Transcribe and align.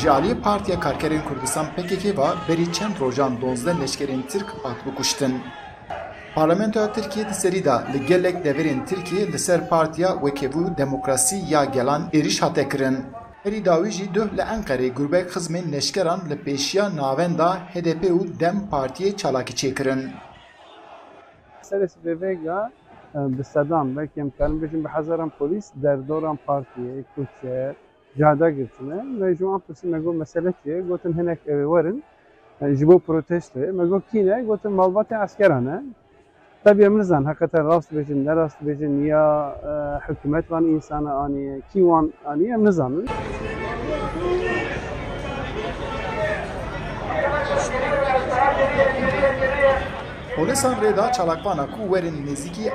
Ji 0.00 0.10
alî 0.10 0.40
Partiya 0.42 0.80
Karkerên 0.80 1.24
Kurdistan 1.28 1.66
PKK 1.66 2.18
va 2.18 2.34
berî 2.48 2.72
çend 2.72 3.00
rojan 3.00 3.40
donzdeh 3.40 3.80
leşkerên 3.80 4.22
Tirk 4.28 4.48
hat 4.62 4.86
bikuştin. 4.86 5.34
Parlamentoya 6.34 6.92
Tirkiye 6.92 7.28
di 7.28 7.34
serî 7.34 7.64
da 7.64 7.84
li 7.92 8.06
gelek 8.06 8.44
deverên 8.44 9.38
ser 9.38 9.68
Partiya 9.68 10.08
Wekebû 10.08 10.76
Demokrasî 10.76 11.36
ya 11.48 11.64
Gelan 11.64 12.02
êriş 12.12 12.40
hate 12.42 12.68
kirin. 12.68 12.98
Herî 13.42 13.64
dawî 13.64 13.90
jî 13.90 14.14
duh 14.14 14.36
li 14.36 14.40
Enqerê 14.40 14.88
gurbek 14.94 15.30
xizmên 15.30 15.72
leşkeran 15.72 16.20
li 16.30 16.34
pêşiya 16.34 16.90
HDP 17.74 18.02
û 18.04 18.40
Dem 18.40 18.68
Partiyê 18.72 19.16
çalakî 19.16 19.54
çêkirin. 19.54 20.08
Serê 21.62 21.88
SBVGA 21.88 22.70
e, 23.14 23.38
bi 23.38 23.44
sedan 23.44 23.86
belkê 23.96 24.20
em 24.20 24.30
karin 24.38 24.62
bêjin 24.62 24.84
bi 24.84 24.88
hezaran 24.88 25.32
derdoran 25.82 26.38
partiyê, 26.46 27.04
kuçer, 27.14 27.74
ջադա 28.18 28.48
գտնե 28.56 29.02
մեջում 29.20 29.52
ապս 29.58 29.84
մեգո 29.92 30.14
məsələyə 30.22 30.80
գոտն 30.88 31.14
հենեք 31.18 31.44
վարın 31.70 32.00
ji 32.78 32.84
bo 32.86 32.98
protesto 32.98 33.60
mego 33.72 34.02
kine 34.10 34.42
gotin 34.48 34.72
malbate 34.72 35.16
askerane 35.16 35.76
tabi 36.64 36.84
emrizan 36.84 37.24
hakikaten 37.24 37.64
rast 37.70 37.94
bejin 37.94 38.24
ne 38.26 38.36
rast 38.36 38.58
bejin 38.66 39.04
ya 39.04 39.54
e, 39.64 39.72
hükümet 40.08 40.50
van 40.50 40.64
insanı 40.64 41.12
ani 41.12 41.62
ki 41.72 41.86
van 41.86 42.12
ani 42.24 42.46
emrizanın 42.50 43.06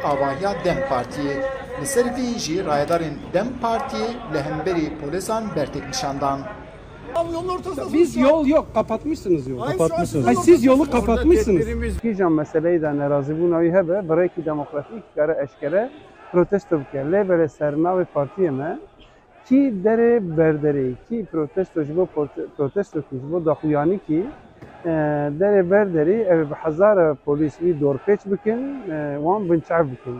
Avahiya 0.04 0.52
Dem 0.66 0.78
Partiyê. 0.90 1.36
Li 1.82 1.86
ser 1.86 2.06
vê 2.06 2.40
jî 2.40 2.66
rayedarên 2.66 3.16
Dem 3.34 3.48
Partiyê 3.64 4.08
li 4.34 4.42
hemberî 4.42 4.98
polisan 4.98 5.44
bertek 5.56 5.88
nişandan. 5.88 6.40
Abi 7.16 7.34
yolun 7.34 7.48
ortasında 7.48 7.94
Biz 7.94 8.18
yol 8.18 8.46
yok 8.46 8.66
kapatmışsınız 8.74 9.48
yolu. 9.48 9.62
Hayır, 9.62 9.80
sizin 10.06 10.24
Hayır, 10.24 10.38
siz 10.38 10.66
yolu 10.66 10.92
kapatmışsınız. 10.92 12.02
ki 12.02 12.16
can 12.16 12.32
meseleyi 12.32 12.82
de 12.82 12.98
nerazi 12.98 13.42
bu 13.42 13.52
navi 13.52 13.72
hebe 13.72 14.10
breki 14.10 14.46
demokratik 14.46 15.16
kare 15.16 15.38
eşkere 15.44 15.90
protesto 16.32 16.80
bike 16.80 17.12
lebele 17.12 17.48
sernavi 17.48 18.06
partiye 18.06 18.50
me 18.52 18.80
ki 19.50 19.74
dere 19.84 20.38
berderi 20.38 20.96
ki 21.10 21.26
protesto 21.32 21.84
jibo 21.84 22.08
protesto 22.58 23.02
ki 23.02 23.16
jibo 23.22 23.46
daxuyani 23.46 24.00
ki 24.08 24.26
polis 27.26 27.62
vi 27.62 27.82
dorpeç 27.82 28.20
bikin 28.26 28.60
e, 28.92 29.16
wan 29.18 29.50
binçav 29.50 29.86
bikin. 29.92 30.20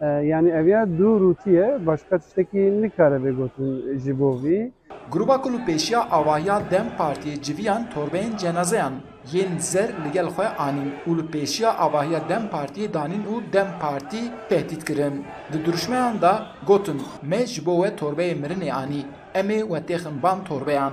E, 0.00 0.06
Yani 0.06 0.50
ev 0.50 0.66
ya 0.66 0.98
du 0.98 1.20
rutiye 1.20 1.86
başka 1.86 2.18
tişteki 2.18 2.82
nikare 2.82 3.24
be 3.24 3.30
gotun 3.30 3.98
jibo 3.98 4.42
vi 4.42 4.72
Gruba 5.12 5.40
ku 5.40 5.48
pêşiya 5.66 6.00
avahiya 6.10 6.70
Dem 6.70 6.86
Partiyê 6.98 7.42
civiyan 7.42 7.90
torbeyên 7.90 8.36
cenazeyan 8.36 8.92
yên 9.32 9.58
zer 9.58 9.88
li 9.88 10.10
gel 10.12 10.26
xwe 10.26 10.46
anîn 10.58 10.90
û 11.06 11.10
li 11.18 11.24
pêşiya 11.32 11.70
avahiya 11.70 12.28
Dem 12.28 12.44
Partiyê 12.52 12.94
danîn 12.94 13.24
û 13.32 13.52
Dem 13.52 13.66
Partî 13.80 14.22
tehdît 14.48 14.84
kirin. 14.84 15.24
Di 15.52 15.64
duruşmeyan 15.64 16.20
da 16.20 16.46
gotin 16.66 17.00
me 17.22 17.46
ji 17.46 17.66
bo 17.66 17.82
we 17.82 17.96
torbeyê 17.96 18.34
mirinê 18.42 18.72
anî 18.72 19.02
em 19.34 19.50
ê 19.50 19.60
wetêxin 19.60 20.22
van 20.22 20.44
torbeyan. 20.44 20.92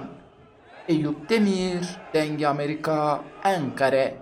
Eyüp 0.88 1.30
Demir, 1.30 1.80
Dengê 2.14 2.46
Amerika, 2.46 3.24
Enkare. 3.46 4.18